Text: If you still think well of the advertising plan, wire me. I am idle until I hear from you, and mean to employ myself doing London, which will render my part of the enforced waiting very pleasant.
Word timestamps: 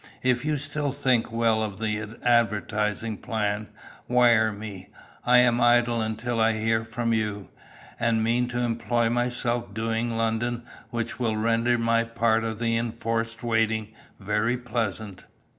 If 0.23 0.43
you 0.43 0.57
still 0.57 0.91
think 0.91 1.31
well 1.31 1.61
of 1.61 1.77
the 1.77 2.17
advertising 2.23 3.17
plan, 3.19 3.67
wire 4.07 4.51
me. 4.51 4.89
I 5.27 5.37
am 5.37 5.61
idle 5.61 6.01
until 6.01 6.39
I 6.39 6.53
hear 6.53 6.83
from 6.83 7.13
you, 7.13 7.49
and 7.99 8.23
mean 8.23 8.47
to 8.47 8.57
employ 8.57 9.11
myself 9.11 9.71
doing 9.75 10.17
London, 10.17 10.63
which 10.89 11.19
will 11.19 11.37
render 11.37 11.77
my 11.77 12.03
part 12.03 12.43
of 12.43 12.57
the 12.57 12.75
enforced 12.77 13.43
waiting 13.43 13.89
very 14.19 14.57
pleasant. 14.57 15.23